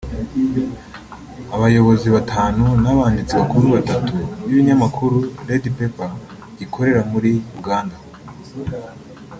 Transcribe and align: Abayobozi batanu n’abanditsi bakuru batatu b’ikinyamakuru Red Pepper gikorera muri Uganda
Abayobozi 1.55 2.07
batanu 2.15 2.65
n’abanditsi 2.83 3.33
bakuru 3.41 3.65
batatu 3.75 4.13
b’ikinyamakuru 4.47 5.17
Red 5.47 5.63
Pepper 5.77 6.09
gikorera 6.59 7.01
muri 7.11 7.31
Uganda 7.59 7.97